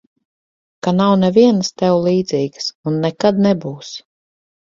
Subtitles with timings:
[0.87, 3.93] Ka nav nevienas tev līdzīgas un nekad nebūs.